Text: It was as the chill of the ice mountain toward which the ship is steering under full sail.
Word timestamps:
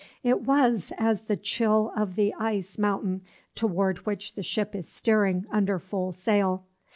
It 0.23 0.41
was 0.41 0.91
as 0.97 1.21
the 1.21 1.37
chill 1.37 1.93
of 1.95 2.15
the 2.15 2.33
ice 2.33 2.79
mountain 2.79 3.21
toward 3.53 3.99
which 3.99 4.33
the 4.33 4.41
ship 4.41 4.73
is 4.73 4.89
steering 4.89 5.45
under 5.51 5.77
full 5.77 6.11
sail. 6.11 6.65